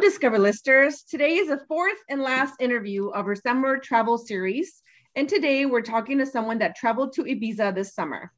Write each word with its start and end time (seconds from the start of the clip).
Discover 0.00 0.38
Listers. 0.38 1.02
Today 1.02 1.36
is 1.36 1.48
the 1.48 1.64
fourth 1.66 1.96
and 2.10 2.20
last 2.20 2.54
interview 2.60 3.08
of 3.08 3.26
our 3.26 3.34
summer 3.34 3.78
travel 3.78 4.18
series. 4.18 4.82
And 5.14 5.26
today 5.26 5.64
we're 5.64 5.80
talking 5.80 6.18
to 6.18 6.26
someone 6.26 6.58
that 6.58 6.76
traveled 6.76 7.14
to 7.14 7.24
Ibiza 7.24 7.74
this 7.74 7.94
summer. 7.94 8.30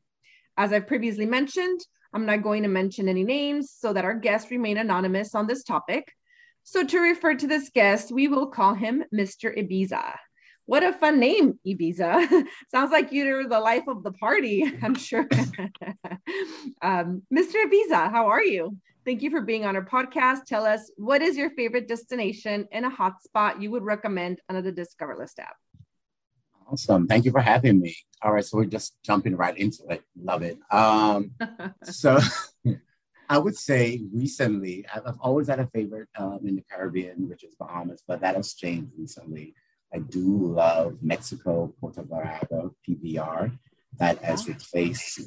As 0.56 0.73
I've 0.73 0.86
previously 0.86 1.27
mentioned, 1.27 1.80
I'm 2.14 2.24
not 2.27 2.42
going 2.42 2.62
to 2.62 2.68
mention 2.68 3.09
any 3.09 3.24
names 3.24 3.73
so 3.77 3.92
that 3.92 4.05
our 4.05 4.14
guests 4.14 4.52
remain 4.52 4.79
anonymous 4.79 5.34
on 5.34 5.48
this 5.48 5.64
topic. 5.64 6.12
So, 6.62 6.84
to 6.84 7.00
refer 7.00 7.34
to 7.34 7.46
this 7.46 7.70
guest, 7.75 8.12
we 8.12 8.28
will 8.28 8.47
call 8.47 8.75
him 8.75 9.02
Mr. 9.12 9.56
Ibiza. 9.59 10.14
What 10.66 10.84
a 10.84 10.92
fun 10.92 11.19
name, 11.19 11.59
Ibiza. 11.66 12.47
Sounds 12.70 12.92
like 12.92 13.11
you're 13.11 13.48
the 13.48 13.59
life 13.59 13.88
of 13.88 14.05
the 14.05 14.12
party, 14.12 14.64
I'm 14.83 14.95
sure. 14.95 15.27
um, 16.83 17.22
Mr. 17.34 17.64
Ibiza, 17.66 18.11
how 18.11 18.28
are 18.28 18.45
you? 18.45 18.77
Thank 19.09 19.23
you 19.23 19.30
for 19.30 19.41
being 19.41 19.65
on 19.65 19.75
our 19.75 19.87
podcast. 19.87 20.45
Tell 20.45 20.67
us 20.67 20.91
what 20.98 21.23
is 21.23 21.35
your 21.35 21.48
favorite 21.48 21.89
destination 21.89 22.69
and 22.73 22.85
a 22.85 22.91
hotspot 22.91 23.59
you 23.59 23.71
would 23.71 23.83
recommend 23.83 24.43
under 24.51 24.61
the 24.61 24.71
Discover 24.71 25.17
List 25.17 25.39
app. 25.39 25.57
Awesome. 26.71 27.07
Thank 27.07 27.25
you 27.25 27.31
for 27.31 27.41
having 27.41 27.81
me. 27.81 27.97
All 28.21 28.34
right, 28.34 28.45
so 28.45 28.59
we're 28.59 28.67
just 28.67 29.03
jumping 29.03 29.34
right 29.34 29.57
into 29.57 29.83
it. 29.89 30.03
Love 30.15 30.43
it. 30.43 30.59
Um, 30.71 31.31
so 31.84 32.19
I 33.31 33.39
would 33.39 33.57
say 33.57 34.03
recently, 34.12 34.84
I've 34.95 35.19
always 35.20 35.48
had 35.48 35.61
a 35.61 35.69
favorite 35.69 36.11
um, 36.19 36.41
in 36.45 36.56
the 36.56 36.65
Caribbean, 36.70 37.31
which 37.31 37.45
is 37.45 37.55
Bahamas, 37.55 38.03
but 38.06 38.20
that 38.20 38.37
has 38.37 38.53
changed 38.53 38.93
recently. 38.98 39.55
I 39.91 40.00
do 40.00 40.53
love 40.53 40.98
Mexico, 41.00 41.72
Puerto 41.81 42.03
Vallarta, 42.03 42.75
PVR. 42.87 43.59
That 43.98 44.22
has 44.22 44.47
replaced 44.47 45.22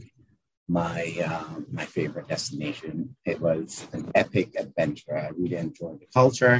my 0.67 1.03
um, 1.25 1.65
my 1.71 1.85
favorite 1.85 2.27
destination. 2.27 3.15
It 3.25 3.39
was 3.41 3.87
an 3.93 4.11
epic 4.15 4.55
adventure. 4.57 5.17
I 5.17 5.29
really 5.29 5.57
enjoyed 5.57 5.99
the 5.99 6.07
culture, 6.13 6.59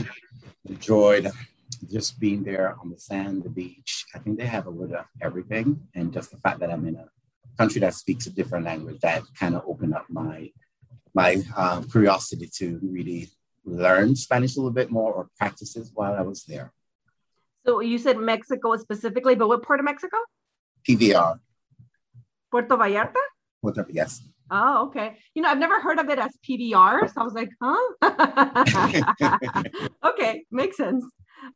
enjoyed 0.66 1.30
just 1.90 2.20
being 2.20 2.44
there 2.44 2.76
on 2.82 2.90
the 2.90 3.00
sand, 3.00 3.44
the 3.44 3.50
beach. 3.50 4.06
I 4.14 4.20
think 4.20 4.38
they 4.38 4.46
have 4.46 4.68
a 4.68 4.70
little 4.70 4.98
of 4.98 5.06
everything, 5.22 5.88
and 5.96 6.14
just 6.14 6.32
the 6.32 6.38
fact 6.38 6.60
that 6.60 6.72
I'm 6.72 6.86
in 6.88 6.96
a 6.96 7.08
country 7.58 7.82
that 7.82 7.94
speaks 7.94 8.28
a 8.28 8.32
different 8.32 8.66
language 8.66 9.00
that 9.02 9.24
kind 9.40 9.56
of 9.56 9.64
opened 9.68 9.94
up 9.94 10.06
my 10.10 10.52
my 11.14 11.42
um, 11.58 11.90
curiosity 11.90 12.50
to 12.58 12.80
really 12.82 13.30
learn 13.66 14.16
Spanish 14.16 14.56
a 14.56 14.60
little 14.60 14.72
bit 14.72 14.90
more 14.92 15.14
or 15.14 15.30
practice 15.38 15.76
it 15.76 15.88
while 15.94 16.14
I 16.14 16.22
was 16.22 16.44
there. 16.46 16.72
So 17.66 17.80
you 17.82 17.98
said 17.98 18.18
Mexico 18.18 18.76
specifically, 18.78 19.36
but 19.36 19.48
what 19.48 19.62
part 19.62 19.80
of 19.80 19.86
Mexico? 19.86 20.18
PVR. 20.88 21.40
Puerto 22.50 22.76
Vallarta? 22.76 23.22
Whatever, 23.62 23.90
yes. 23.92 24.22
Oh, 24.50 24.88
okay. 24.88 25.18
You 25.34 25.42
know, 25.42 25.50
I've 25.50 25.60
never 25.60 25.80
heard 25.80 25.98
of 25.98 26.10
it 26.10 26.20
as 26.20 26.32
PVR, 26.48 27.12
so 27.12 27.22
I 27.22 27.24
was 27.24 27.34
like, 27.34 27.52
huh? 27.62 27.78
okay, 30.04 30.44
makes 30.52 30.76
sense. 30.76 31.06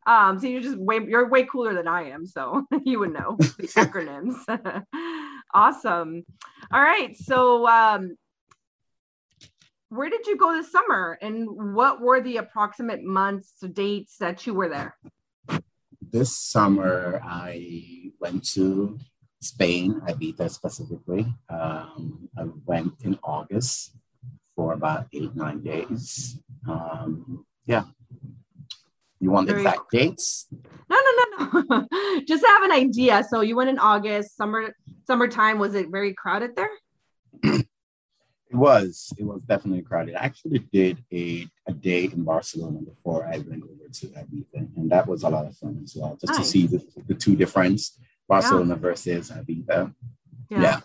Um, 0.08 0.40
so 0.40 0.48
you're 0.48 0.62
just 0.62 0.78
way 0.78 1.00
you're 1.06 1.30
way 1.30 1.44
cooler 1.44 1.74
than 1.74 1.88
I 1.88 2.10
am, 2.10 2.26
so 2.26 2.66
you 2.86 3.00
would 3.00 3.14
know 3.14 3.36
the 3.38 3.68
acronyms. 3.76 4.36
awesome. 5.54 6.24
All 6.72 6.82
right. 6.82 7.16
So 7.18 7.68
um 7.68 8.16
where 9.90 10.10
did 10.10 10.26
you 10.26 10.38
go 10.38 10.54
this 10.54 10.72
summer 10.72 11.18
and 11.22 11.76
what 11.76 12.02
were 12.02 12.20
the 12.20 12.38
approximate 12.38 13.04
months, 13.04 13.54
dates 13.74 14.18
that 14.20 14.46
you 14.48 14.54
were 14.54 14.70
there? 14.70 14.98
This 16.02 16.38
summer 16.38 17.22
I 17.24 18.12
went 18.20 18.48
to 18.54 18.98
Spain, 19.42 20.02
Ibiza 20.08 20.50
specifically. 20.50 21.26
Um, 21.50 22.30
I 22.38 22.46
went 22.66 22.94
in 23.04 23.18
August 23.24 23.96
for 24.56 24.74
about 24.74 25.08
eight, 25.14 25.36
nine 25.36 25.62
days. 25.62 26.40
Um, 26.68 27.46
yeah. 27.66 27.84
You 29.20 29.32
want 29.32 29.48
the 29.48 29.54
Very 29.54 29.66
exact 29.66 29.90
cool. 29.92 30.00
dates? 30.00 30.48
No, 30.90 30.98
no, 30.98 31.38
no, 31.54 31.64
no. 31.70 32.22
Just 32.28 32.46
have 32.46 32.64
an 32.64 32.72
idea. 32.72 33.24
So 33.30 33.42
you 33.42 33.56
went 33.56 33.70
in 33.70 33.80
August, 33.80 34.36
summer, 34.36 34.76
summertime. 35.08 35.58
Was 35.58 35.74
it 35.76 35.90
very 35.90 36.14
crowded 36.14 36.56
there? 36.56 36.70
it 37.44 37.66
was. 38.52 39.14
It 39.18 39.24
was 39.24 39.42
definitely 39.44 39.82
crowded. 39.82 40.16
I 40.16 40.26
actually 40.26 40.60
did 40.72 41.04
a, 41.12 41.48
a 41.68 41.74
day 41.74 42.06
in 42.06 42.24
Barcelona 42.24 42.80
before 42.82 43.26
I 43.26 43.38
went 43.40 43.64
over 43.64 43.90
to 43.92 44.08
Ibiza, 44.08 44.78
and 44.78 44.90
that 44.92 45.08
was 45.08 45.24
a 45.24 45.30
lot 45.30 45.46
of 45.46 45.56
fun 45.58 45.80
as 45.84 45.96
well, 45.96 46.18
just 46.20 46.34
nice. 46.34 46.38
to 46.38 46.46
see 46.46 46.68
the, 46.68 46.86
the 47.08 47.16
two 47.16 47.36
difference 47.36 47.98
Barcelona 48.28 48.76
yeah. 48.76 48.80
versus 48.80 49.32
Ibiza. 49.32 49.94
Yeah. 50.50 50.62
yeah. 50.62 50.80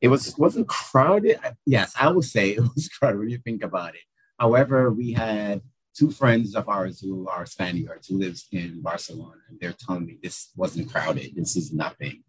It 0.00 0.08
was 0.08 0.36
wasn't 0.38 0.68
crowded. 0.68 1.38
Yes, 1.64 1.94
I 1.98 2.10
would 2.10 2.24
say 2.24 2.50
it 2.56 2.60
was 2.60 2.88
crowded 2.88 3.18
when 3.18 3.30
you 3.30 3.38
think 3.38 3.62
about 3.62 3.94
it. 3.94 4.02
However, 4.38 4.90
we 4.90 5.12
had 5.12 5.62
two 5.96 6.10
friends 6.10 6.54
of 6.54 6.68
ours 6.68 7.00
who 7.00 7.26
are 7.28 7.46
Spaniards 7.46 8.06
who 8.06 8.18
lives 8.18 8.46
in 8.52 8.82
Barcelona, 8.82 9.40
and 9.48 9.58
they're 9.58 9.72
telling 9.72 10.06
me 10.06 10.18
this 10.22 10.50
wasn't 10.56 10.90
crowded. 10.90 11.34
This 11.34 11.56
is 11.56 11.72
nothing. 11.72 12.22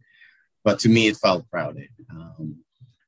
But 0.63 0.79
to 0.79 0.89
me, 0.89 1.07
it 1.07 1.17
felt 1.17 1.49
crowded. 1.49 1.89
Um, 2.09 2.57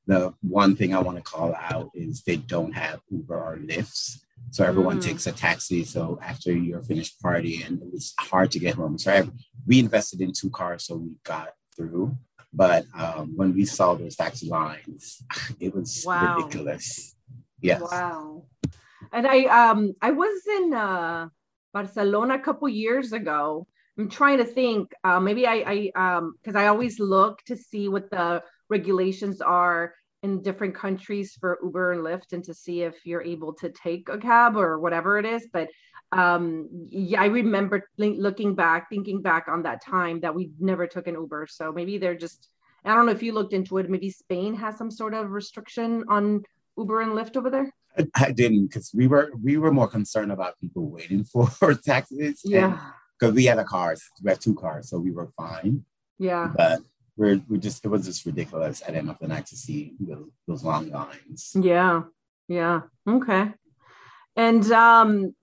the 0.06 0.34
one 0.40 0.76
thing 0.76 0.94
I 0.94 1.00
want 1.00 1.18
to 1.18 1.22
call 1.22 1.54
out 1.54 1.90
is 1.94 2.22
they 2.22 2.36
don't 2.36 2.72
have 2.72 3.00
Uber 3.10 3.34
or 3.34 3.56
Lyfts. 3.58 4.20
So 4.50 4.64
everyone 4.64 4.98
mm. 4.98 5.04
takes 5.04 5.26
a 5.26 5.32
taxi. 5.32 5.84
So 5.84 6.18
after 6.22 6.52
you're 6.52 6.82
finished 6.82 7.22
partying, 7.22 7.80
it 7.80 7.92
was 7.92 8.14
hard 8.18 8.50
to 8.52 8.58
get 8.58 8.74
home. 8.74 8.98
So 8.98 9.12
I, 9.12 9.28
we 9.66 9.78
invested 9.78 10.20
in 10.20 10.32
two 10.32 10.50
cars, 10.50 10.84
so 10.84 10.96
we 10.96 11.10
got 11.24 11.50
through. 11.76 12.16
But 12.52 12.84
um, 12.98 13.34
when 13.36 13.54
we 13.54 13.64
saw 13.64 13.94
those 13.94 14.16
taxi 14.16 14.48
lines, 14.48 15.22
it 15.60 15.74
was 15.74 16.02
wow. 16.04 16.36
ridiculous. 16.36 17.14
Yes. 17.60 17.80
Wow. 17.80 18.44
And 19.12 19.26
I 19.26 19.44
um 19.44 19.94
I 20.02 20.10
was 20.10 20.42
in 20.46 20.74
uh, 20.74 21.28
Barcelona 21.72 22.34
a 22.34 22.38
couple 22.38 22.68
years 22.68 23.12
ago. 23.12 23.66
I'm 23.98 24.08
trying 24.08 24.38
to 24.38 24.44
think. 24.44 24.92
Uh, 25.04 25.20
maybe 25.20 25.46
I 25.46 25.90
I 25.96 26.16
um 26.16 26.34
because 26.40 26.56
I 26.56 26.66
always 26.66 26.98
look 26.98 27.42
to 27.44 27.56
see 27.56 27.88
what 27.88 28.10
the 28.10 28.42
regulations 28.68 29.40
are 29.40 29.94
in 30.22 30.42
different 30.42 30.74
countries 30.74 31.36
for 31.40 31.58
Uber 31.62 31.92
and 31.92 32.02
Lyft 32.02 32.32
and 32.32 32.44
to 32.44 32.54
see 32.54 32.82
if 32.82 32.94
you're 33.04 33.22
able 33.22 33.54
to 33.54 33.70
take 33.70 34.08
a 34.08 34.18
cab 34.18 34.56
or 34.56 34.78
whatever 34.78 35.18
it 35.18 35.24
is. 35.24 35.48
But 35.52 35.68
um, 36.12 36.68
yeah, 36.90 37.22
I 37.22 37.26
remember 37.26 37.88
looking 37.96 38.54
back, 38.54 38.90
thinking 38.90 39.22
back 39.22 39.46
on 39.48 39.62
that 39.62 39.84
time 39.84 40.20
that 40.20 40.34
we 40.34 40.50
never 40.58 40.86
took 40.86 41.06
an 41.06 41.14
Uber. 41.14 41.46
So 41.48 41.72
maybe 41.72 41.98
they're 41.98 42.16
just, 42.16 42.48
I 42.84 42.94
don't 42.94 43.06
know 43.06 43.12
if 43.12 43.22
you 43.22 43.32
looked 43.32 43.52
into 43.52 43.78
it. 43.78 43.88
Maybe 43.88 44.10
Spain 44.10 44.54
has 44.54 44.76
some 44.76 44.90
sort 44.90 45.14
of 45.14 45.30
restriction 45.30 46.04
on 46.08 46.42
Uber 46.76 47.02
and 47.02 47.12
Lyft 47.12 47.36
over 47.36 47.50
there. 47.50 47.72
I 48.14 48.30
didn't 48.30 48.68
because 48.68 48.92
we 48.94 49.08
were 49.08 49.32
we 49.42 49.56
were 49.56 49.72
more 49.72 49.88
concerned 49.88 50.30
about 50.30 50.58
people 50.60 50.88
waiting 50.88 51.24
for 51.24 51.74
taxis. 51.74 52.40
Yeah. 52.44 52.78
Because 53.18 53.34
we 53.34 53.44
had 53.44 53.58
a 53.58 53.64
car, 53.64 53.96
we 54.22 54.30
had 54.30 54.40
two 54.40 54.54
cars, 54.54 54.88
so 54.88 54.98
we 54.98 55.10
were 55.10 55.30
fine. 55.36 55.84
Yeah. 56.18 56.52
But 56.56 56.80
we're 57.20 57.38
we 57.48 57.58
just 57.58 57.84
it 57.84 57.88
was 57.88 58.06
just 58.06 58.24
ridiculous 58.24 58.80
at 58.80 58.92
the 58.92 58.98
end 58.98 59.10
of 59.10 59.18
the 59.18 59.28
night 59.28 59.44
to 59.46 59.56
see 59.56 59.92
those, 60.00 60.30
those 60.48 60.64
long 60.64 60.90
lines. 60.90 61.52
Yeah, 61.54 62.04
yeah, 62.48 62.80
okay. 63.06 63.52
And 64.36 64.64
um, 64.72 65.34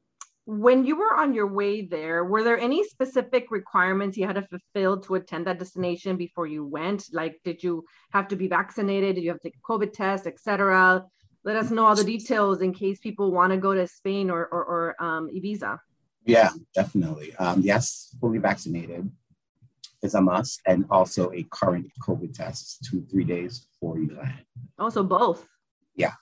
when 0.45 0.85
you 0.87 0.95
were 0.97 1.13
on 1.13 1.35
your 1.35 1.45
way 1.45 1.83
there, 1.83 2.25
were 2.25 2.43
there 2.43 2.57
any 2.57 2.83
specific 2.83 3.51
requirements 3.51 4.17
you 4.17 4.25
had 4.25 4.37
to 4.37 4.47
fulfill 4.47 4.99
to 5.01 5.15
attend 5.15 5.45
that 5.45 5.59
destination 5.59 6.17
before 6.17 6.47
you 6.47 6.65
went? 6.65 7.13
Like, 7.13 7.35
did 7.43 7.61
you 7.63 7.85
have 8.11 8.27
to 8.29 8.35
be 8.35 8.47
vaccinated? 8.47 9.13
Did 9.15 9.23
you 9.23 9.29
have 9.29 9.41
to 9.41 9.47
take 9.49 9.57
a 9.63 9.71
COVID 9.71 9.93
test, 9.93 10.25
etc.? 10.25 11.05
Let 11.43 11.57
us 11.57 11.69
know 11.69 11.85
all 11.85 11.95
the 11.95 12.03
details 12.03 12.61
in 12.61 12.73
case 12.73 12.97
people 12.99 13.31
want 13.31 13.51
to 13.53 13.57
go 13.57 13.75
to 13.75 13.87
Spain 13.87 14.31
or 14.31 14.47
or, 14.47 14.63
or 14.73 15.03
um, 15.03 15.29
Ibiza. 15.29 15.77
Yeah, 16.25 16.49
definitely. 16.73 17.35
Um, 17.35 17.61
yes, 17.61 18.15
fully 18.19 18.39
vaccinated 18.39 19.09
is 20.03 20.13
a 20.13 20.21
must, 20.21 20.61
and 20.65 20.85
also 20.89 21.31
a 21.31 21.43
current 21.51 21.91
COVID 22.01 22.33
test 22.33 22.85
two, 22.85 23.05
three 23.09 23.23
days 23.23 23.59
before 23.59 23.97
you 23.99 24.15
land. 24.15 24.45
Also, 24.77 25.03
both. 25.03 25.47
Yeah. 25.95 26.13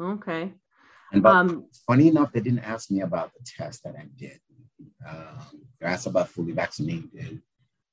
Okay. 0.00 0.52
And 1.12 1.22
but 1.22 1.34
um, 1.34 1.66
funny 1.86 2.08
enough, 2.08 2.32
they 2.32 2.40
didn't 2.40 2.60
ask 2.60 2.90
me 2.90 3.00
about 3.00 3.32
the 3.34 3.44
test 3.44 3.84
that 3.84 3.94
I 3.98 4.06
did. 4.16 4.40
Um, 5.06 5.66
they 5.80 5.86
asked 5.86 6.06
about 6.06 6.28
fully 6.28 6.52
vaccinated. 6.52 7.42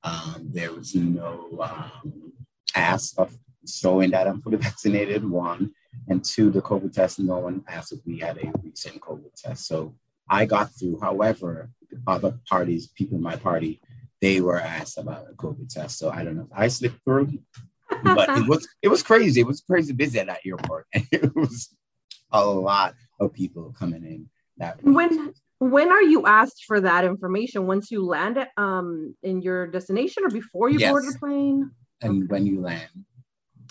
Um, 0.02 0.48
there 0.52 0.72
was 0.72 0.94
no 0.94 1.58
um, 1.60 2.32
ask 2.74 3.18
of 3.18 3.36
showing 3.68 4.10
that 4.12 4.26
I'm 4.26 4.40
fully 4.40 4.56
vaccinated, 4.68 5.28
one. 5.28 5.72
And 6.08 6.24
two, 6.24 6.50
the 6.50 6.62
COVID 6.62 6.92
test, 6.92 7.18
no 7.18 7.38
one 7.38 7.64
asked 7.68 7.92
if 7.92 8.00
we 8.06 8.18
had 8.18 8.38
a 8.38 8.52
recent 8.62 9.00
COVID 9.00 9.34
test. 9.36 9.66
So 9.66 9.94
I 10.28 10.46
got 10.46 10.70
through. 10.72 11.00
However, 11.00 11.70
other 12.06 12.38
parties, 12.48 12.86
people 12.86 13.16
in 13.16 13.22
my 13.22 13.36
party, 13.36 13.80
they 14.20 14.40
were 14.40 14.60
asked 14.60 14.98
about 14.98 15.26
a 15.30 15.34
COVID 15.34 15.72
test. 15.72 15.98
So 15.98 16.10
I 16.10 16.24
don't 16.24 16.36
know 16.36 16.44
if 16.44 16.52
I 16.54 16.68
slipped 16.68 17.02
through, 17.04 17.38
but 18.02 18.28
it 18.38 18.48
was 18.48 18.68
it 18.82 18.88
was 18.88 19.02
crazy. 19.02 19.40
It 19.40 19.46
was 19.46 19.60
crazy 19.60 19.92
busy 19.92 20.18
at 20.18 20.26
that 20.26 20.40
airport. 20.44 20.86
And 20.92 21.06
it 21.12 21.34
was 21.34 21.74
a 22.32 22.44
lot 22.44 22.94
of 23.18 23.32
people 23.32 23.74
coming 23.78 24.04
in 24.04 24.28
that 24.58 24.82
when 24.82 25.32
when 25.58 25.90
are 25.90 26.02
you 26.02 26.26
asked 26.26 26.64
for 26.66 26.80
that 26.80 27.04
information? 27.04 27.66
Once 27.66 27.90
you 27.90 28.04
land 28.04 28.46
um 28.56 29.14
in 29.22 29.42
your 29.42 29.66
destination 29.66 30.24
or 30.24 30.30
before 30.30 30.70
you 30.70 30.78
yes. 30.78 30.90
board 30.90 31.04
the 31.04 31.18
plane? 31.18 31.70
And 32.02 32.24
okay. 32.24 32.26
when 32.28 32.46
you 32.46 32.60
land. 32.60 32.88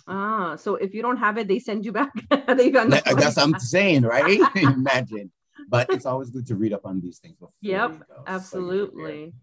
Ah, 0.07 0.56
so 0.56 0.75
if 0.75 0.95
you 0.95 1.04
don't 1.04 1.18
have 1.18 1.38
it, 1.38 1.48
they 1.48 1.60
send 1.60 1.86
you 1.86 1.92
back. 1.92 2.12
they 2.48 2.72
That's 2.72 3.06
what 3.06 3.38
I'm 3.38 3.60
saying, 3.60 4.04
right? 4.04 4.40
Imagine 4.56 5.31
but 5.69 5.90
it's 5.94 6.06
always 6.06 6.30
good 6.30 6.48
to 6.48 6.56
read 6.56 6.74
up 6.74 6.86
on 6.86 7.00
these 7.00 7.19
things 7.19 7.36
before. 7.36 7.54
Yep, 7.62 8.04
absolutely, 8.28 9.28
so 9.28 9.34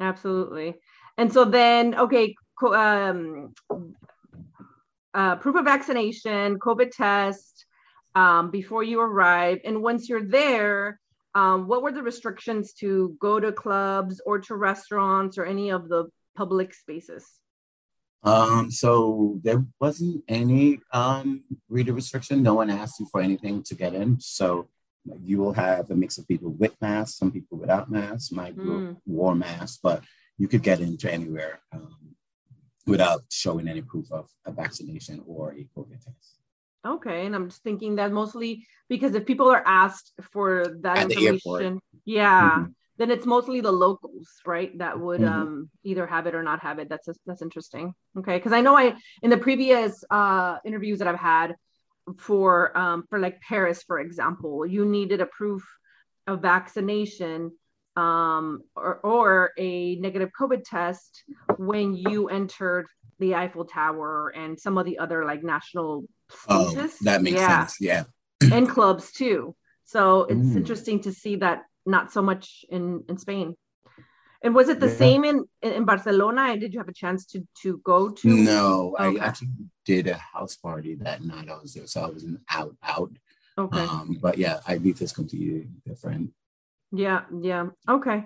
absolutely. 0.00 0.74
And 1.18 1.32
so 1.32 1.44
then, 1.44 1.94
okay, 1.94 2.34
um, 2.62 3.54
uh, 5.14 5.36
proof 5.36 5.56
of 5.56 5.64
vaccination, 5.64 6.58
COVID 6.58 6.90
test 6.90 7.66
um, 8.14 8.50
before 8.50 8.82
you 8.82 9.00
arrive, 9.00 9.60
and 9.64 9.82
once 9.82 10.08
you're 10.08 10.24
there, 10.26 11.00
um, 11.34 11.66
what 11.66 11.82
were 11.82 11.92
the 11.92 12.02
restrictions 12.02 12.72
to 12.74 13.16
go 13.20 13.38
to 13.38 13.52
clubs 13.52 14.20
or 14.24 14.38
to 14.40 14.56
restaurants 14.56 15.36
or 15.36 15.44
any 15.44 15.70
of 15.70 15.88
the 15.88 16.06
public 16.34 16.72
spaces? 16.72 17.26
Um, 18.22 18.70
so 18.70 19.38
there 19.42 19.64
wasn't 19.78 20.24
any 20.28 20.80
um, 20.92 21.44
reader 21.68 21.92
restriction. 21.92 22.42
No 22.42 22.54
one 22.54 22.70
asked 22.70 22.98
you 22.98 23.06
for 23.12 23.20
anything 23.20 23.62
to 23.64 23.74
get 23.74 23.94
in. 23.94 24.18
So 24.18 24.68
you 25.22 25.38
will 25.38 25.52
have 25.52 25.90
a 25.90 25.96
mix 25.96 26.18
of 26.18 26.28
people 26.28 26.50
with 26.50 26.74
masks, 26.80 27.18
some 27.18 27.30
people 27.30 27.58
without 27.58 27.90
masks. 27.90 28.32
My 28.32 28.50
group 28.50 28.82
mm. 28.82 28.96
wore 29.06 29.34
masks, 29.34 29.78
but 29.82 30.02
you 30.38 30.48
could 30.48 30.62
get 30.62 30.80
into 30.80 31.12
anywhere 31.12 31.60
um, 31.72 32.14
without 32.86 33.24
showing 33.30 33.68
any 33.68 33.82
proof 33.82 34.10
of 34.12 34.28
a 34.44 34.52
vaccination 34.52 35.22
or 35.26 35.52
a 35.52 35.66
COVID 35.76 36.04
test. 36.04 36.38
Okay, 36.86 37.26
and 37.26 37.34
I'm 37.34 37.48
just 37.48 37.62
thinking 37.62 37.96
that 37.96 38.12
mostly 38.12 38.66
because 38.88 39.14
if 39.14 39.26
people 39.26 39.50
are 39.50 39.62
asked 39.66 40.12
for 40.32 40.76
that 40.82 40.98
At 40.98 41.10
information, 41.10 41.80
yeah, 42.04 42.50
mm-hmm. 42.50 42.70
then 42.98 43.10
it's 43.10 43.26
mostly 43.26 43.60
the 43.60 43.72
locals, 43.72 44.28
right? 44.46 44.76
That 44.78 45.00
would 45.00 45.20
mm-hmm. 45.20 45.40
um, 45.40 45.70
either 45.82 46.06
have 46.06 46.26
it 46.28 46.36
or 46.36 46.44
not 46.44 46.60
have 46.60 46.78
it. 46.78 46.88
That's 46.88 47.08
that's 47.26 47.42
interesting. 47.42 47.92
Okay, 48.16 48.36
because 48.36 48.52
I 48.52 48.60
know 48.60 48.76
I 48.76 48.94
in 49.22 49.30
the 49.30 49.36
previous 49.36 50.04
uh, 50.10 50.58
interviews 50.64 51.00
that 51.00 51.08
I've 51.08 51.18
had 51.18 51.56
for 52.18 52.76
um, 52.76 53.04
for 53.08 53.18
like 53.18 53.40
Paris, 53.40 53.82
for 53.82 53.98
example, 53.98 54.66
you 54.66 54.84
needed 54.84 55.20
a 55.20 55.26
proof 55.26 55.62
of 56.26 56.42
vaccination 56.42 57.52
um, 57.96 58.62
or, 58.74 58.96
or 58.96 59.52
a 59.58 59.96
negative 59.96 60.30
COVID 60.38 60.64
test 60.64 61.24
when 61.56 61.94
you 61.94 62.28
entered 62.28 62.86
the 63.18 63.34
Eiffel 63.34 63.64
Tower 63.64 64.28
and 64.36 64.58
some 64.58 64.76
of 64.78 64.84
the 64.84 64.98
other 64.98 65.24
like 65.24 65.42
national 65.42 66.04
spaces. 66.30 66.92
Oh, 67.00 67.04
that 67.04 67.22
makes 67.22 67.40
yeah. 67.40 67.66
sense. 67.66 67.76
Yeah. 67.80 68.04
and 68.52 68.68
clubs 68.68 69.12
too. 69.12 69.54
So 69.84 70.24
it's 70.24 70.40
mm. 70.40 70.56
interesting 70.56 71.00
to 71.00 71.12
see 71.12 71.36
that 71.36 71.62
not 71.86 72.12
so 72.12 72.20
much 72.20 72.64
in, 72.68 73.04
in 73.08 73.16
Spain. 73.18 73.56
And 74.42 74.54
was 74.54 74.68
it 74.68 74.80
the 74.80 74.88
yeah. 74.88 74.96
same 74.96 75.24
in, 75.24 75.44
in 75.62 75.84
Barcelona? 75.84 76.42
And 76.42 76.60
did 76.60 76.72
you 76.72 76.80
have 76.80 76.88
a 76.88 76.92
chance 76.92 77.24
to 77.26 77.46
to 77.62 77.78
go 77.84 78.10
to? 78.10 78.28
No, 78.28 78.96
okay. 78.98 79.18
I 79.18 79.24
actually 79.24 79.48
did 79.84 80.06
a 80.08 80.14
house 80.14 80.56
party 80.56 80.94
that 80.96 81.22
night. 81.22 81.48
I 81.48 81.58
was 81.60 81.74
there, 81.74 81.86
so 81.86 82.02
I 82.02 82.10
wasn't 82.10 82.40
out 82.50 82.76
out. 82.82 83.12
Okay. 83.58 83.78
Um, 83.78 84.18
but 84.20 84.36
yeah, 84.38 84.60
I 84.66 84.78
Ibiza 84.78 85.02
is 85.02 85.12
completely 85.12 85.68
different. 85.84 86.32
Yeah, 86.92 87.22
yeah. 87.40 87.68
Okay. 87.88 88.24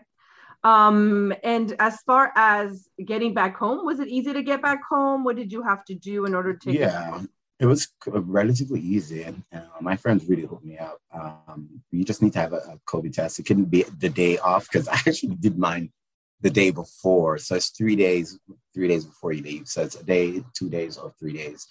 Um, 0.62 1.32
and 1.42 1.74
as 1.78 2.02
far 2.02 2.32
as 2.36 2.86
getting 3.02 3.32
back 3.32 3.56
home, 3.56 3.86
was 3.86 4.00
it 4.00 4.08
easy 4.08 4.32
to 4.32 4.42
get 4.42 4.60
back 4.60 4.80
home? 4.86 5.24
What 5.24 5.36
did 5.36 5.52
you 5.52 5.62
have 5.62 5.84
to 5.86 5.94
do 5.94 6.26
in 6.26 6.34
order 6.34 6.54
to? 6.54 6.72
Yeah, 6.72 7.22
it 7.60 7.66
was 7.66 7.88
relatively 8.04 8.80
easy, 8.80 9.24
uh, 9.24 9.60
my 9.82 9.94
friends 9.94 10.24
really 10.26 10.46
hooked 10.46 10.64
me 10.64 10.78
up. 10.78 10.98
Um, 11.12 11.82
you 11.90 12.04
just 12.04 12.22
need 12.22 12.32
to 12.32 12.38
have 12.38 12.54
a, 12.54 12.56
a 12.56 12.78
COVID 12.86 13.12
test. 13.12 13.38
It 13.38 13.44
couldn't 13.44 13.66
be 13.66 13.84
the 13.98 14.08
day 14.08 14.38
off 14.38 14.66
because 14.70 14.88
I 14.88 14.94
actually 14.94 15.36
did 15.36 15.58
mine 15.58 15.92
the 16.40 16.50
day 16.50 16.70
before, 16.70 17.38
so 17.38 17.56
it's 17.56 17.70
three 17.70 17.96
days, 17.96 18.38
three 18.72 18.88
days 18.88 19.04
before 19.04 19.32
you 19.32 19.42
leave. 19.42 19.68
So 19.68 19.82
it's 19.82 19.96
a 19.96 20.04
day, 20.04 20.42
two 20.54 20.70
days, 20.70 20.96
or 20.96 21.12
three 21.18 21.34
days. 21.34 21.66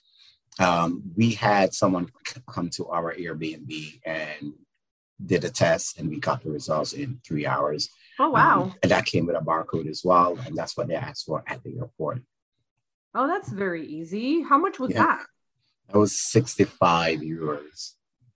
Um, 0.60 1.04
we 1.16 1.32
had 1.32 1.74
someone 1.74 2.10
come 2.48 2.70
to 2.72 2.88
our 2.88 3.14
Airbnb 3.14 4.02
and 4.06 4.54
did 5.26 5.44
a 5.44 5.50
test, 5.50 6.00
and 6.00 6.10
we 6.10 6.20
got 6.20 6.44
the 6.44 6.52
results 6.52 6.94
in 6.94 7.20
three 7.26 7.46
hours. 7.46 7.90
Oh, 8.20 8.30
wow. 8.30 8.64
Um, 8.64 8.76
and 8.84 8.92
that 8.92 9.06
came 9.06 9.26
with 9.26 9.38
a 9.38 9.42
barcode 9.42 9.88
as 9.88 10.02
well. 10.04 10.38
And 10.46 10.56
that's 10.56 10.76
what 10.76 10.88
they 10.88 10.96
asked 10.96 11.26
for 11.26 11.44
at 11.48 11.64
the 11.64 11.78
airport. 11.78 12.22
Oh, 13.16 13.28
that's 13.28 13.50
very 13.50 13.88
easy. 13.88 14.42
How 14.42 14.58
much 14.58 14.80
was 14.80 14.92
yeah. 14.92 15.04
that? 15.04 15.26
That 15.88 15.98
was 15.98 16.20
65 16.20 17.20
euros. 17.20 17.94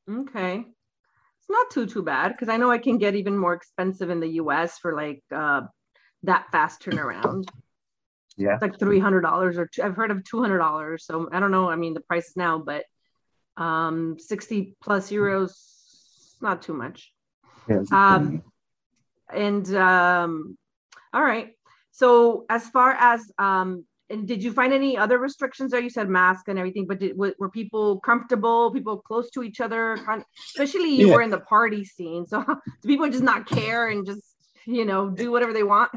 Okay. 0.09 0.59
It's 0.59 1.50
not 1.50 1.69
too, 1.69 1.85
too 1.85 2.01
bad 2.01 2.30
because 2.30 2.50
I 2.50 2.57
know 2.57 2.71
I 2.71 2.77
can 2.77 2.97
get 2.97 3.15
even 3.15 3.38
more 3.38 3.53
expensive 3.53 4.09
in 4.09 4.19
the 4.19 4.30
US 4.39 4.77
for 4.80 4.95
like 4.95 5.21
uh, 5.33 5.62
that 6.24 6.48
fast 6.52 6.81
turnaround. 6.81 7.46
Yeah. 8.38 8.54
It's 8.54 8.62
like 8.62 8.78
$300 8.78 9.58
or 9.58 9.70
I've 9.84 9.96
heard 9.96 10.12
of 10.12 10.24
$200. 10.24 11.02
So 11.02 11.30
I 11.31 11.40
don't 11.40 11.52
know. 11.52 11.70
I 11.70 11.75
mean, 11.75 11.94
the 11.94 12.02
price 12.02 12.34
now, 12.36 12.58
but 12.58 12.86
um, 13.58 14.18
60 14.20 14.75
plus 14.81 15.12
euros, 15.12 15.52
not 16.42 16.62
too 16.62 16.74
much. 16.74 17.12
Yeah, 17.68 17.84
um, 17.92 18.44
and 19.34 19.74
um, 19.75 20.58
all 21.14 21.24
right. 21.24 21.54
So 21.92 22.46
as 22.50 22.68
far 22.69 22.92
as 22.92 23.31
um, 23.38 23.86
and 24.10 24.28
did 24.28 24.44
you 24.44 24.52
find 24.52 24.74
any 24.74 24.98
other 24.98 25.18
restrictions 25.18 25.72
there? 25.72 25.80
You 25.80 25.90
said 25.90 26.10
mask 26.10 26.48
and 26.48 26.60
everything, 26.60 26.86
but 26.86 27.00
did, 27.00 27.18
were, 27.18 27.34
were 27.40 27.50
people 27.50 28.00
comfortable? 28.02 28.72
People 28.72 28.98
close 28.98 29.30
to 29.31 29.44
each 29.44 29.62
other? 29.62 29.98
Especially 30.56 30.96
you 30.96 31.08
yeah. 31.08 31.16
were 31.16 31.22
in 31.22 31.30
the 31.30 31.40
party 31.40 31.86
scene, 31.86 32.28
so 32.28 32.44
do 32.81 32.88
people 32.88 33.10
just 33.10 33.24
not 33.24 33.48
care 33.48 33.88
and 33.88 34.06
just 34.06 34.32
you 34.65 34.86
know 34.86 35.10
do 35.10 35.31
whatever 35.31 35.54
they 35.54 35.63
want? 35.63 35.92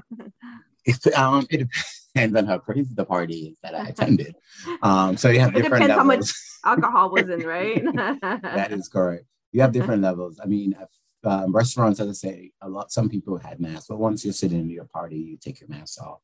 um, 1.17 1.47
it 1.51 1.69
depends 2.15 2.37
on 2.37 2.47
how 2.47 2.59
crazy 2.59 2.95
the 2.95 3.05
party 3.05 3.49
is 3.49 3.59
that 3.63 3.75
I 3.75 3.89
attended. 3.89 4.35
Um, 4.83 5.17
so 5.17 5.29
you 5.29 5.41
have 5.41 5.53
different 5.53 5.85
depends 5.85 5.97
levels. 5.97 6.35
how 6.65 6.73
much 6.73 6.83
alcohol 6.85 7.11
was 7.11 7.29
in, 7.29 7.41
right? 7.41 7.85
that 8.43 8.69
is 8.73 8.89
correct. 8.89 9.25
You 9.53 9.63
have 9.63 9.73
different 9.73 10.03
levels. 10.03 10.39
I 10.43 10.47
mean, 10.47 10.77
um, 11.25 11.53
restaurants, 11.53 11.99
as 11.99 12.09
I 12.09 12.13
say, 12.13 12.53
a 12.63 12.69
lot. 12.69 12.93
Some 12.93 13.09
people 13.09 13.37
had 13.37 13.61
masks, 13.61 13.87
but 13.89 13.99
once 13.99 14.25
you're 14.25 14.33
sitting 14.33 14.61
in 14.61 14.71
your 14.71 14.85
party, 14.85 15.17
you 15.17 15.37
take 15.37 15.61
your 15.61 15.69
mask 15.69 16.01
off. 16.01 16.21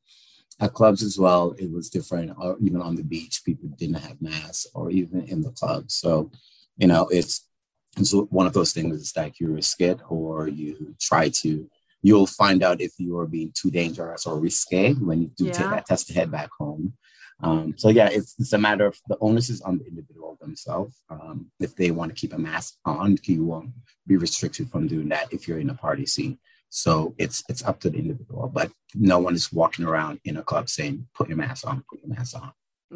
At 0.60 0.74
clubs 0.74 1.02
as 1.02 1.18
well, 1.18 1.54
it 1.58 1.70
was 1.72 1.90
different. 1.90 2.32
Or 2.38 2.56
even 2.60 2.80
on 2.80 2.94
the 2.94 3.02
beach, 3.02 3.42
people 3.44 3.68
didn't 3.70 3.96
have 3.96 4.22
masks, 4.22 4.66
or 4.74 4.90
even 4.90 5.22
in 5.22 5.42
the 5.42 5.50
clubs. 5.50 5.94
So, 5.94 6.30
you 6.76 6.86
know, 6.86 7.08
it's 7.08 7.48
it's 7.96 8.12
one 8.12 8.46
of 8.46 8.52
those 8.52 8.72
things. 8.72 9.00
It's 9.00 9.16
like 9.16 9.40
you 9.40 9.48
risk 9.48 9.80
it, 9.80 10.00
or 10.08 10.48
you 10.48 10.94
try 11.00 11.28
to. 11.42 11.68
You'll 12.02 12.26
find 12.26 12.62
out 12.62 12.80
if 12.80 12.92
you 12.98 13.18
are 13.18 13.26
being 13.26 13.52
too 13.54 13.70
dangerous 13.70 14.26
or 14.26 14.40
risque 14.40 14.94
when 14.94 15.22
you 15.22 15.30
do 15.36 15.46
yeah. 15.46 15.52
take 15.52 15.70
that 15.70 15.86
test 15.86 16.08
to 16.08 16.14
head 16.14 16.30
back 16.30 16.50
home. 16.58 16.94
Um, 17.42 17.74
so 17.76 17.88
yeah, 17.88 18.08
it's, 18.10 18.34
it's 18.38 18.52
a 18.52 18.58
matter 18.58 18.86
of 18.86 18.96
the 19.08 19.18
onus 19.20 19.50
is 19.50 19.60
on 19.62 19.78
the 19.78 19.86
individual 19.86 20.38
themselves. 20.40 21.02
Um, 21.10 21.50
if 21.60 21.74
they 21.74 21.90
want 21.90 22.14
to 22.14 22.20
keep 22.20 22.32
a 22.32 22.38
mask 22.38 22.74
on, 22.84 23.16
you 23.24 23.44
won't 23.44 23.70
be 24.06 24.16
restricted 24.16 24.70
from 24.70 24.86
doing 24.86 25.08
that 25.08 25.32
if 25.32 25.48
you're 25.48 25.58
in 25.58 25.70
a 25.70 25.74
party 25.74 26.06
scene. 26.06 26.38
So 26.68 27.14
it's 27.18 27.42
it's 27.48 27.62
up 27.64 27.80
to 27.80 27.90
the 27.90 27.98
individual, 27.98 28.48
but 28.48 28.70
no 28.94 29.18
one 29.18 29.34
is 29.34 29.52
walking 29.52 29.84
around 29.84 30.20
in 30.24 30.38
a 30.38 30.42
club 30.42 30.70
saying, 30.70 31.06
"Put 31.14 31.28
your 31.28 31.36
mask 31.36 31.66
on, 31.66 31.84
put 31.90 32.00
your 32.00 32.16
mask 32.16 32.34
on." 32.34 32.52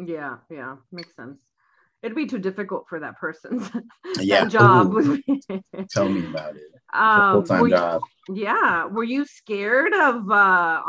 Yeah, 0.07 0.37
yeah, 0.49 0.77
makes 0.91 1.15
sense. 1.15 1.39
It'd 2.03 2.15
be 2.15 2.27
too 2.27 2.37
difficult 2.37 2.85
for 2.87 2.99
that 2.99 3.17
person's 3.17 3.69
yeah. 4.19 4.45
job. 4.45 4.95
Tell 5.89 6.07
me 6.07 6.25
about 6.27 6.55
it. 6.55 6.61
Um, 6.93 7.33
full-time 7.33 7.69
job. 7.69 8.01
Yeah. 8.29 8.85
Were 8.85 9.03
you 9.03 9.25
scared 9.25 9.93
of 9.93 10.29
uh 10.29 10.81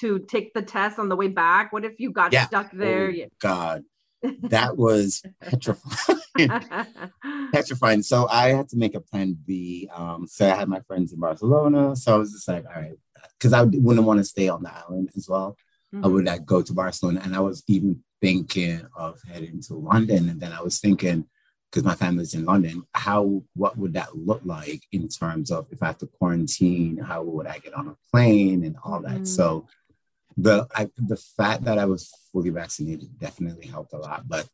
to 0.00 0.18
take 0.20 0.54
the 0.54 0.62
test 0.62 0.98
on 0.98 1.08
the 1.08 1.16
way 1.16 1.28
back? 1.28 1.72
What 1.72 1.84
if 1.84 2.00
you 2.00 2.10
got 2.10 2.32
yeah. 2.32 2.46
stuck 2.46 2.70
there? 2.72 3.12
Oh, 3.14 3.26
God. 3.40 3.84
That 4.42 4.76
was 4.76 5.22
petrifying. 5.40 6.50
petrifying. 7.52 8.02
So 8.02 8.26
I 8.28 8.48
had 8.48 8.68
to 8.70 8.76
make 8.76 8.94
a 8.94 9.00
plan 9.00 9.36
B. 9.46 9.88
Um, 9.94 10.26
so 10.26 10.50
I 10.50 10.56
had 10.56 10.68
my 10.68 10.80
friends 10.80 11.12
in 11.12 11.20
Barcelona. 11.20 11.94
So 11.94 12.14
I 12.14 12.18
was 12.18 12.32
just 12.32 12.48
like, 12.48 12.64
all 12.64 12.80
right, 12.80 12.98
because 13.38 13.52
I 13.52 13.62
wouldn't 13.62 14.06
want 14.06 14.18
to 14.18 14.24
stay 14.24 14.48
on 14.48 14.62
the 14.64 14.74
island 14.74 15.10
as 15.16 15.28
well. 15.28 15.56
Mm-hmm. 15.94 16.04
I 16.04 16.08
would 16.08 16.24
like 16.24 16.44
go 16.44 16.62
to 16.62 16.72
Barcelona. 16.72 17.20
And 17.22 17.36
I 17.36 17.40
was 17.40 17.62
even 17.68 18.02
thinking 18.20 18.86
of 18.96 19.20
heading 19.30 19.60
to 19.62 19.74
London. 19.74 20.28
And 20.28 20.40
then 20.40 20.52
I 20.52 20.62
was 20.62 20.78
thinking, 20.80 21.26
because 21.70 21.84
my 21.84 21.94
family's 21.94 22.34
in 22.34 22.44
London, 22.44 22.84
how 22.92 23.42
what 23.54 23.76
would 23.76 23.94
that 23.94 24.16
look 24.16 24.40
like 24.44 24.82
in 24.92 25.08
terms 25.08 25.50
of 25.50 25.66
if 25.70 25.82
I 25.82 25.86
have 25.86 25.98
to 25.98 26.06
quarantine, 26.06 26.98
how 26.98 27.22
would 27.22 27.46
I 27.46 27.58
get 27.58 27.74
on 27.74 27.88
a 27.88 27.96
plane 28.10 28.64
and 28.64 28.76
all 28.84 29.00
that? 29.00 29.22
Mm. 29.22 29.26
So 29.26 29.66
the 30.36 30.66
I, 30.74 30.88
the 30.96 31.16
fact 31.16 31.64
that 31.64 31.78
I 31.78 31.86
was 31.86 32.10
fully 32.32 32.50
vaccinated 32.50 33.18
definitely 33.18 33.66
helped 33.66 33.92
a 33.92 33.98
lot, 33.98 34.28
but 34.28 34.48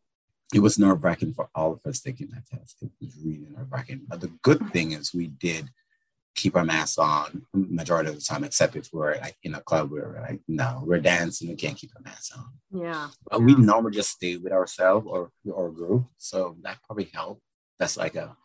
it 0.55 0.61
was 0.61 0.79
nerve 0.79 1.03
wracking 1.03 1.33
for 1.33 1.49
all 1.55 1.73
of 1.73 1.81
us 1.87 2.01
taking 2.01 2.29
that 2.29 2.47
test. 2.47 2.77
It 2.83 2.91
was 3.01 3.17
really 3.25 3.49
nerve 3.51 3.71
wracking. 3.71 4.03
But 4.07 4.21
the 4.21 4.33
good 4.43 4.71
thing 4.71 4.93
is 4.93 5.15
we 5.15 5.29
did 5.29 5.69
keep 6.35 6.57
our 6.57 6.65
masks 6.65 6.99
on 6.99 7.43
majority 7.55 8.09
of 8.09 8.15
the 8.15 8.21
time, 8.23 8.45
except 8.45 8.77
if 8.77 8.89
we're 8.93 9.17
like 9.19 9.37
in 9.43 9.55
a 9.55 9.61
club 9.61 9.91
we're 9.91 10.21
like, 10.21 10.41
no, 10.49 10.83
we're 10.85 11.01
dancing, 11.01 11.49
we 11.49 11.55
can't 11.55 11.77
keep 11.77 11.91
our 11.97 12.03
masks 12.03 12.33
on. 12.37 12.49
Yeah. 12.71 13.09
But 13.31 13.41
yeah. 13.41 13.47
we 13.47 13.55
normally 13.57 13.93
just 13.93 14.11
stay 14.11 14.37
with 14.37 14.53
ourselves 14.53 15.07
or 15.09 15.31
or 15.51 15.71
group. 15.71 16.07
So 16.19 16.57
that 16.63 16.79
probably 16.85 17.11
helped. 17.13 17.43
That's 17.79 17.97
like 17.97 18.15
a 18.17 18.37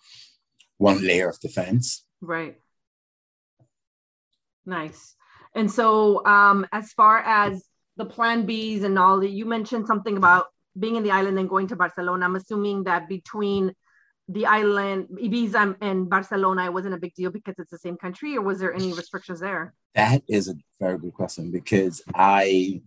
one 0.77 1.05
layer 1.05 1.29
of 1.29 1.39
defense. 1.39 2.05
Right. 2.21 2.59
Nice. 4.65 5.15
And 5.55 5.71
so 5.71 6.25
um 6.25 6.67
as 6.71 6.91
far 6.93 7.19
as 7.19 7.63
the 7.95 8.05
plan 8.05 8.45
Bs 8.45 8.83
and 8.83 8.99
all 8.99 9.19
that, 9.21 9.31
you 9.31 9.45
mentioned 9.45 9.87
something 9.87 10.17
about 10.17 10.47
being 10.77 10.97
in 10.97 11.03
the 11.03 11.11
island 11.11 11.39
and 11.39 11.49
going 11.49 11.67
to 11.67 11.75
Barcelona. 11.75 12.25
I'm 12.25 12.35
assuming 12.35 12.83
that 12.83 13.09
between 13.09 13.73
the 14.29 14.45
island 14.45 15.07
Ibiza 15.13 15.77
and 15.81 16.09
Barcelona 16.09 16.65
it 16.65 16.73
wasn't 16.73 16.93
a 16.93 16.97
big 16.97 17.13
deal 17.13 17.31
because 17.31 17.55
it's 17.57 17.71
the 17.71 17.77
same 17.77 17.97
country 17.97 18.35
or 18.35 18.41
was 18.41 18.59
there 18.59 18.73
any 18.73 18.91
restrictions 18.93 19.39
there? 19.39 19.73
That 19.95 20.23
is 20.27 20.49
a 20.49 20.55
very 20.79 20.97
good 20.97 21.13
question 21.13 21.51
because 21.51 22.01
I 22.13 22.81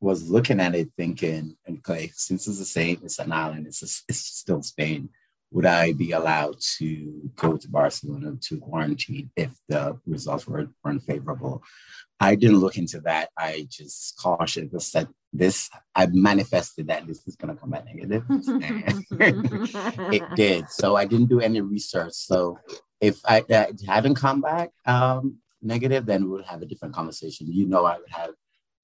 was 0.00 0.30
looking 0.30 0.60
at 0.60 0.74
it 0.74 0.90
thinking, 0.96 1.56
okay, 1.68 2.10
since 2.14 2.46
it's 2.46 2.58
the 2.58 2.64
same, 2.64 3.00
it's 3.02 3.18
an 3.18 3.32
island, 3.32 3.66
it's, 3.66 3.82
a, 3.82 4.04
it's 4.08 4.20
still 4.20 4.62
Spain. 4.62 5.10
Would 5.50 5.66
I 5.66 5.92
be 5.92 6.12
allowed 6.12 6.60
to 6.78 7.30
go 7.36 7.56
to 7.56 7.68
Barcelona 7.68 8.36
to 8.42 8.58
quarantine 8.58 9.30
if 9.34 9.50
the 9.68 9.98
results 10.06 10.46
were 10.46 10.68
unfavorable? 10.84 11.62
I 12.20 12.34
didn't 12.34 12.58
look 12.58 12.76
into 12.76 13.00
that. 13.02 13.30
I 13.38 13.66
just 13.70 14.18
cautioned, 14.18 14.70
said 14.82 15.08
this, 15.32 15.70
I 15.94 16.06
manifested 16.06 16.88
that 16.88 17.06
this 17.06 17.26
is 17.26 17.36
going 17.36 17.54
to 17.54 17.60
come 17.60 17.70
back 17.70 17.86
negative. 17.86 18.24
it 20.12 20.24
did. 20.34 20.68
So 20.68 20.96
I 20.96 21.04
didn't 21.04 21.26
do 21.28 21.40
any 21.40 21.60
research. 21.60 22.12
So 22.12 22.58
if 23.00 23.20
I, 23.24 23.44
I 23.48 23.68
hadn't 23.86 24.16
come 24.16 24.40
back 24.40 24.70
um, 24.84 25.38
negative, 25.62 26.06
then 26.06 26.24
we 26.24 26.30
would 26.30 26.46
have 26.46 26.62
a 26.62 26.66
different 26.66 26.94
conversation. 26.94 27.46
You 27.50 27.66
know, 27.66 27.84
I 27.84 27.98
would 27.98 28.10
have 28.10 28.30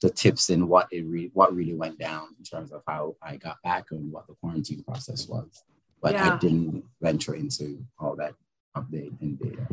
the 0.00 0.10
tips 0.10 0.50
and 0.50 0.68
what 0.68 0.86
it 0.90 1.04
re- 1.06 1.30
what 1.32 1.54
really 1.54 1.74
went 1.74 1.98
down 1.98 2.28
in 2.38 2.44
terms 2.44 2.72
of 2.72 2.82
how 2.86 3.16
I 3.22 3.36
got 3.36 3.56
back 3.62 3.86
and 3.90 4.12
what 4.12 4.26
the 4.26 4.34
quarantine 4.34 4.82
process 4.84 5.26
was. 5.28 5.64
But 6.04 6.12
yeah. 6.12 6.34
I 6.34 6.36
didn't 6.36 6.84
venture 7.00 7.34
into 7.34 7.82
all 7.98 8.14
that 8.16 8.34
update 8.76 9.18
and 9.22 9.38
data. 9.40 9.66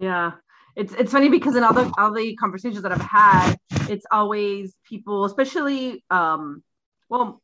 Yeah. 0.00 0.32
It's 0.74 0.92
it's 0.94 1.12
funny 1.12 1.28
because 1.28 1.54
in 1.54 1.62
all 1.62 1.72
the 1.72 1.94
all 1.96 2.12
the 2.12 2.34
conversations 2.34 2.82
that 2.82 2.90
I've 2.90 3.00
had, 3.00 3.54
it's 3.88 4.04
always 4.10 4.74
people, 4.84 5.24
especially 5.26 6.02
um, 6.10 6.64
well, 7.08 7.40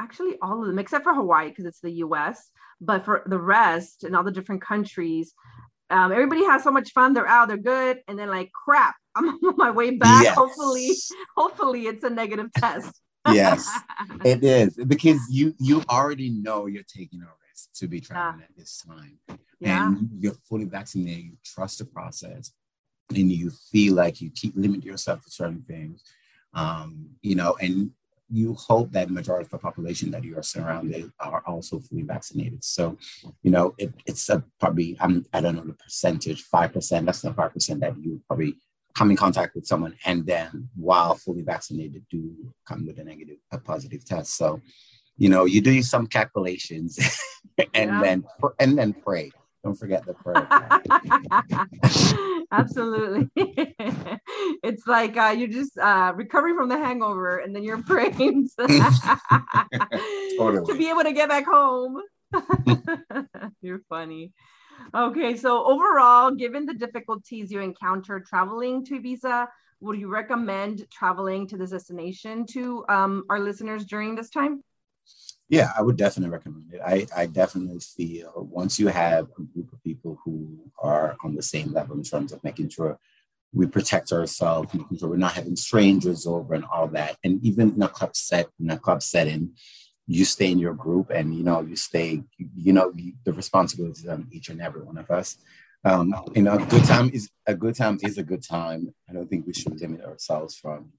actually 0.00 0.34
all 0.42 0.60
of 0.60 0.66
them 0.66 0.80
except 0.80 1.04
for 1.04 1.14
Hawaii 1.14 1.50
because 1.50 1.66
it's 1.66 1.78
the 1.78 1.92
US, 2.06 2.50
but 2.80 3.04
for 3.04 3.22
the 3.26 3.38
rest 3.38 4.02
and 4.02 4.16
all 4.16 4.24
the 4.24 4.32
different 4.32 4.62
countries, 4.62 5.32
um, 5.88 6.10
everybody 6.10 6.44
has 6.46 6.64
so 6.64 6.72
much 6.72 6.90
fun. 6.90 7.14
They're 7.14 7.28
out, 7.28 7.46
they're 7.46 7.58
good, 7.58 8.00
and 8.08 8.18
then 8.18 8.28
like 8.28 8.50
crap, 8.50 8.96
I'm 9.14 9.28
on 9.28 9.56
my 9.56 9.70
way 9.70 9.92
back. 9.92 10.24
Yes. 10.24 10.34
Hopefully, 10.34 10.96
hopefully 11.36 11.86
it's 11.86 12.02
a 12.02 12.10
negative 12.10 12.50
test. 12.58 13.00
Yes, 13.32 13.68
it 14.24 14.42
is 14.44 14.76
because 14.86 15.20
you 15.30 15.54
you 15.58 15.82
already 15.88 16.30
know 16.30 16.66
you're 16.66 16.82
taking 16.82 17.22
a 17.22 17.30
risk 17.48 17.72
to 17.74 17.88
be 17.88 18.00
traveling 18.00 18.40
yeah. 18.40 18.44
at 18.44 18.56
this 18.56 18.82
time, 18.86 19.18
yeah. 19.60 19.86
and 19.88 20.08
you're 20.18 20.34
fully 20.48 20.64
vaccinated. 20.64 21.24
You 21.24 21.36
trust 21.44 21.78
the 21.78 21.84
process, 21.84 22.52
and 23.10 23.30
you 23.30 23.50
feel 23.50 23.94
like 23.94 24.20
you 24.20 24.30
keep 24.30 24.54
limit 24.56 24.84
yourself 24.84 25.24
to 25.24 25.30
certain 25.30 25.64
things. 25.66 26.02
Um, 26.54 27.10
you 27.22 27.34
know, 27.34 27.56
and 27.60 27.90
you 28.28 28.54
hope 28.54 28.90
that 28.92 29.08
the 29.08 29.14
majority 29.14 29.44
of 29.44 29.50
the 29.50 29.58
population 29.58 30.10
that 30.10 30.24
you 30.24 30.36
are 30.36 30.42
surrounded 30.42 31.12
are 31.20 31.42
also 31.46 31.78
fully 31.78 32.02
vaccinated. 32.02 32.64
So, 32.64 32.98
you 33.42 33.50
know, 33.50 33.74
it, 33.78 33.92
it's 34.04 34.28
a 34.28 34.42
probably 34.58 34.96
I'm 35.00 35.24
I 35.32 35.40
don't 35.40 35.54
know 35.54 35.64
the 35.64 35.74
percentage, 35.74 36.42
five 36.42 36.72
percent, 36.72 37.06
That's 37.06 37.22
than 37.22 37.34
five 37.34 37.52
percent 37.52 37.80
that 37.80 37.96
you 37.98 38.20
probably 38.26 38.56
come 38.96 39.10
in 39.10 39.16
contact 39.16 39.54
with 39.54 39.66
someone 39.66 39.94
and 40.06 40.24
then 40.26 40.68
while 40.74 41.14
fully 41.14 41.42
vaccinated 41.42 42.02
do 42.10 42.34
come 42.66 42.86
with 42.86 42.98
a 42.98 43.04
negative 43.04 43.36
a 43.52 43.58
positive 43.58 44.04
test. 44.04 44.36
So 44.36 44.60
you 45.18 45.28
know 45.28 45.44
you 45.44 45.60
do 45.60 45.82
some 45.82 46.06
calculations 46.06 46.98
and 47.74 47.90
yeah. 47.90 48.02
then 48.02 48.24
and 48.58 48.78
then 48.78 48.94
pray. 48.94 49.30
Don't 49.62 49.74
forget 49.74 50.06
the 50.06 50.14
prayer. 50.14 50.46
Absolutely. 52.52 53.30
It's 54.62 54.86
like 54.86 55.16
uh, 55.16 55.34
you're 55.36 55.48
just 55.48 55.76
uh, 55.78 56.12
recovering 56.14 56.56
from 56.56 56.68
the 56.68 56.78
hangover 56.78 57.38
and 57.38 57.54
then 57.54 57.62
you're 57.62 57.82
praying 57.82 58.48
totally. 58.58 58.80
to 60.66 60.74
be 60.76 60.88
able 60.88 61.02
to 61.02 61.12
get 61.12 61.28
back 61.28 61.44
home. 61.46 62.00
You're 63.60 63.82
funny 63.88 64.32
Okay, 64.94 65.36
so 65.36 65.64
overall, 65.64 66.30
given 66.30 66.66
the 66.66 66.74
difficulties 66.74 67.50
you 67.50 67.60
encountered 67.60 68.26
traveling 68.26 68.84
to 68.86 69.00
Ibiza, 69.00 69.46
would 69.80 69.98
you 69.98 70.08
recommend 70.08 70.86
traveling 70.90 71.46
to 71.48 71.56
this 71.56 71.70
destination 71.70 72.46
to 72.46 72.84
um, 72.88 73.24
our 73.28 73.40
listeners 73.40 73.84
during 73.84 74.14
this 74.14 74.30
time? 74.30 74.62
Yeah, 75.48 75.70
I 75.76 75.82
would 75.82 75.96
definitely 75.96 76.32
recommend 76.32 76.72
it. 76.72 76.80
I, 76.84 77.06
I 77.16 77.26
definitely 77.26 77.78
feel 77.78 78.48
once 78.50 78.80
you 78.80 78.88
have 78.88 79.28
a 79.38 79.42
group 79.42 79.72
of 79.72 79.82
people 79.84 80.18
who 80.24 80.58
are 80.78 81.16
on 81.22 81.34
the 81.34 81.42
same 81.42 81.72
level 81.72 81.96
in 81.96 82.02
terms 82.02 82.32
of 82.32 82.42
making 82.42 82.70
sure 82.70 82.98
we 83.52 83.66
protect 83.66 84.12
ourselves, 84.12 84.74
making 84.74 84.98
sure 84.98 85.08
we're 85.08 85.16
not 85.16 85.34
having 85.34 85.56
strangers 85.56 86.26
over 86.26 86.54
and 86.54 86.64
all 86.64 86.88
that. 86.88 87.16
And 87.22 87.42
even 87.44 87.74
in 87.74 87.82
a 87.82 87.88
club 87.88 88.16
set, 88.16 88.48
in 88.58 88.70
a 88.70 88.78
club 88.78 89.02
setting, 89.02 89.52
you 90.06 90.24
stay 90.24 90.50
in 90.50 90.58
your 90.58 90.74
group 90.74 91.10
and 91.10 91.34
you 91.34 91.42
know 91.42 91.60
you 91.62 91.76
stay 91.76 92.22
you 92.38 92.72
know 92.72 92.92
the 93.24 93.32
responsibilities 93.32 94.06
on 94.06 94.28
each 94.30 94.48
and 94.48 94.60
every 94.60 94.82
one 94.82 94.98
of 94.98 95.10
us. 95.10 95.36
Um 95.84 96.14
you 96.34 96.42
know 96.42 96.54
a 96.54 96.66
good 96.66 96.84
time 96.84 97.10
is 97.12 97.30
a 97.46 97.54
good 97.54 97.74
time 97.74 97.98
is 98.02 98.18
a 98.18 98.22
good 98.22 98.42
time. 98.42 98.94
I 99.08 99.12
don't 99.12 99.28
think 99.28 99.46
we 99.46 99.52
should 99.52 99.80
limit 99.80 100.04
ourselves 100.04 100.56
from 100.56 100.92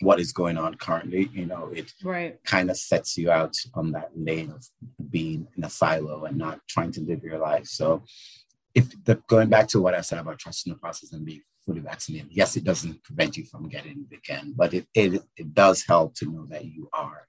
what 0.00 0.20
is 0.20 0.32
going 0.32 0.58
on 0.58 0.74
currently. 0.76 1.30
You 1.32 1.46
know 1.46 1.70
it 1.74 1.92
right. 2.02 2.42
kind 2.44 2.70
of 2.70 2.76
sets 2.76 3.16
you 3.16 3.30
out 3.30 3.56
on 3.74 3.92
that 3.92 4.10
lane 4.14 4.50
of 4.50 4.64
being 5.10 5.48
in 5.56 5.64
a 5.64 5.70
silo 5.70 6.24
and 6.24 6.36
not 6.36 6.60
trying 6.68 6.92
to 6.92 7.00
live 7.00 7.22
your 7.22 7.38
life. 7.38 7.66
So 7.66 8.02
if 8.74 9.04
the 9.04 9.16
going 9.26 9.48
back 9.48 9.66
to 9.68 9.80
what 9.80 9.94
i 9.94 10.00
said 10.00 10.18
about 10.18 10.38
trusting 10.38 10.72
the 10.72 10.78
process 10.78 11.12
and 11.12 11.24
being 11.24 11.42
fully 11.64 11.80
vaccinated 11.80 12.28
yes 12.30 12.56
it 12.56 12.64
doesn't 12.64 13.02
prevent 13.02 13.36
you 13.36 13.44
from 13.44 13.68
getting 13.68 14.06
the 14.10 14.16
can 14.18 14.52
but 14.56 14.72
it, 14.72 14.86
it 14.94 15.22
it 15.36 15.54
does 15.54 15.84
help 15.84 16.14
to 16.14 16.30
know 16.32 16.46
that 16.46 16.64
you 16.64 16.88
are 16.92 17.26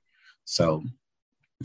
so 0.50 0.84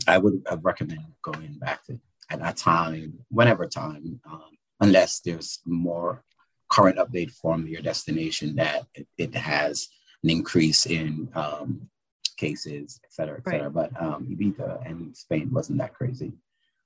I 0.07 0.17
would 0.17 0.43
recommend 0.61 1.05
going 1.23 1.57
back 1.59 1.83
to 1.85 1.99
at 2.29 2.39
that 2.39 2.57
time, 2.57 3.19
whenever 3.29 3.65
time, 3.67 4.19
um, 4.31 4.51
unless 4.79 5.21
there's 5.21 5.59
more 5.65 6.23
current 6.71 6.97
update 6.97 7.31
from 7.31 7.67
your 7.67 7.81
destination 7.81 8.55
that 8.55 8.85
it, 8.93 9.07
it 9.17 9.33
has 9.35 9.87
an 10.23 10.29
increase 10.29 10.85
in 10.85 11.29
um, 11.33 11.89
cases, 12.37 12.99
et 13.03 13.11
cetera, 13.13 13.37
et 13.37 13.49
cetera. 13.49 13.69
Right. 13.69 13.73
But 13.73 14.01
um, 14.01 14.27
Ibiza 14.29 14.89
and 14.89 15.15
Spain 15.15 15.49
wasn't 15.51 15.79
that 15.79 15.93
crazy. 15.93 16.33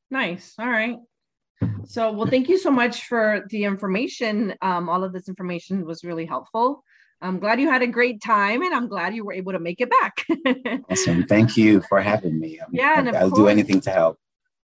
Nice. 0.09 0.53
All 0.57 0.69
right. 0.69 0.97
So, 1.85 2.11
well, 2.13 2.27
thank 2.27 2.47
you 2.47 2.57
so 2.57 2.71
much 2.71 3.07
for 3.07 3.45
the 3.49 3.65
information. 3.65 4.55
Um, 4.61 4.87
all 4.87 5.03
of 5.03 5.11
this 5.11 5.27
information 5.27 5.85
was 5.85 6.05
really 6.05 6.25
helpful. 6.25 6.83
I'm 7.21 7.39
glad 7.39 7.59
you 7.59 7.69
had 7.69 7.81
a 7.81 7.87
great 7.87 8.21
time 8.21 8.61
and 8.61 8.73
I'm 8.73 8.87
glad 8.87 9.13
you 9.13 9.25
were 9.25 9.33
able 9.33 9.51
to 9.51 9.59
make 9.59 9.81
it 9.81 9.89
back. 9.89 10.25
awesome. 10.89 11.23
Thank 11.25 11.57
you 11.57 11.81
for 11.89 11.99
having 11.99 12.39
me. 12.39 12.59
I'm, 12.59 12.69
yeah, 12.71 12.99
and 12.99 13.15
I'll 13.15 13.29
do 13.29 13.47
anything 13.47 13.81
to 13.81 13.91
help. 13.91 14.17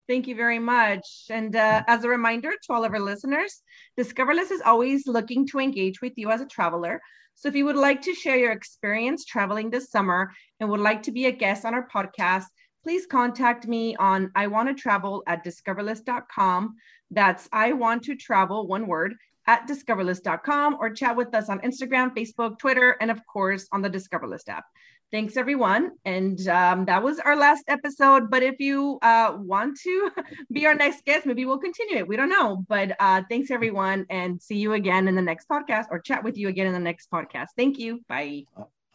Thank 0.10 0.28
you 0.28 0.36
very 0.36 0.60
much. 0.60 1.28
And 1.30 1.56
uh, 1.56 1.84
as 1.88 2.04
a 2.04 2.10
reminder 2.10 2.52
to 2.52 2.74
all 2.74 2.84
of 2.84 2.92
our 2.92 3.00
listeners, 3.00 3.62
Discoverlist 3.96 4.52
is 4.52 4.62
always 4.62 5.08
looking 5.08 5.48
to 5.48 5.60
engage 5.60 6.02
with 6.02 6.14
you 6.18 6.30
as 6.30 6.42
a 6.42 6.46
traveler. 6.46 7.02
So 7.36 7.48
if 7.48 7.56
you 7.56 7.66
would 7.66 7.78
like 7.78 8.02
to 8.04 8.14
share 8.14 8.38
your 8.38 8.52
experience 8.52 9.24
traveling 9.26 9.70
this 9.70 9.90
summer 9.90 10.32
and 10.60 10.70
would 10.70 10.82
like 10.82 11.04
to 11.04 11.12
be 11.12 11.26
a 11.28 11.32
guest 11.32 11.64
on 11.64 11.74
our 11.74 11.88
podcast, 11.88 12.46
please 12.84 13.06
contact 13.06 13.66
me 13.66 13.96
on 13.96 14.30
I 14.36 14.48
want 14.48 14.68
to 14.68 14.76
travel 14.76 15.24
at 15.26 15.44
discoverlist.com. 15.46 16.76
That's 17.10 17.48
I 17.54 17.72
want 17.74 18.04
to 18.04 18.16
travel, 18.16 18.68
one 18.68 18.88
word, 18.88 19.16
at 19.48 19.68
discoverlist.com 19.68 20.78
or 20.80 20.90
chat 20.90 21.16
with 21.16 21.34
us 21.36 21.50
on 21.50 21.60
Instagram, 21.60 22.16
Facebook, 22.16 22.60
Twitter, 22.60 22.98
and 23.02 23.12
of 23.12 23.26
course 23.26 23.68
on 23.72 23.82
the 23.82 23.90
Discoverlist 23.90 24.50
app. 24.50 24.66
Thanks, 25.14 25.38
everyone. 25.38 25.92
And 26.06 26.48
um, 26.48 26.86
that 26.86 27.04
was 27.04 27.20
our 27.20 27.36
last 27.36 27.66
episode. 27.68 28.32
But 28.32 28.42
if 28.42 28.60
you 28.60 28.98
uh, 29.04 29.38
want 29.38 29.80
to 29.82 30.12
be 30.52 30.66
our 30.66 30.74
next 30.74 31.06
guest, 31.06 31.28
maybe 31.28 31.46
we'll 31.46 31.60
continue 31.60 31.98
it. 31.98 32.08
We 32.08 32.16
don't 32.16 32.30
know. 32.30 32.66
But 32.68 32.96
uh, 33.00 33.22
thanks, 33.30 33.52
everyone. 33.52 34.08
And 34.10 34.42
see 34.42 34.56
you 34.58 34.74
again 34.74 35.08
in 35.08 35.14
the 35.14 35.22
next 35.22 35.48
podcast 35.48 35.86
or 35.92 36.00
chat 36.00 36.24
with 36.24 36.36
you 36.36 36.48
again 36.48 36.66
in 36.66 36.74
the 36.74 36.80
next 36.80 37.12
podcast. 37.12 37.50
Thank 37.56 37.78
you. 37.78 38.02
Bye. 38.10 38.46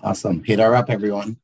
Awesome. 0.02 0.42
Hit 0.42 0.58
her 0.58 0.74
up, 0.74 0.90
everyone. 0.90 1.36